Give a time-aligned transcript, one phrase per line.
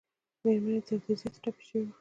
[0.43, 1.89] مېرمن یې تر ده زیاته ټپي شوې وه.